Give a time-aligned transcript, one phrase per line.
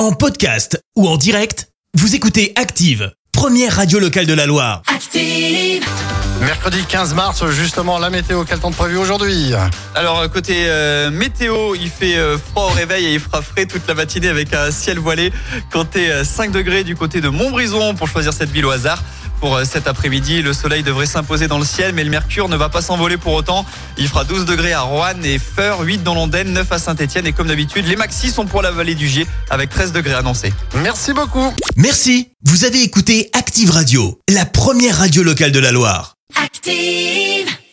[0.00, 4.80] En podcast ou en direct, vous écoutez Active, première radio locale de la Loire.
[4.86, 5.84] Active.
[6.40, 9.52] Mercredi 15 mars, justement, la météo, quel temps de prévu aujourd'hui?
[9.94, 13.86] Alors côté euh, météo, il fait euh, froid au réveil et il fera frais toute
[13.86, 15.34] la matinée avec un ciel voilé.
[15.70, 19.04] Comptez euh, 5 degrés du côté de Montbrison pour choisir cette ville au hasard.
[19.40, 22.56] Pour euh, cet après-midi, le soleil devrait s'imposer dans le ciel, mais le mercure ne
[22.56, 23.64] va pas s'envoler pour autant.
[23.96, 27.26] Il fera 12 degrés à Roanne et Feur, 8 dans l'Ondaine, 9 à Saint-Etienne.
[27.26, 30.52] Et comme d'habitude, les maxis sont pour la vallée du Gier avec 13 degrés annoncés.
[30.74, 31.54] Merci beaucoup.
[31.76, 36.16] Merci, vous avez écouté Active Radio, la première radio locale de la Loire.
[36.36, 37.59] Active.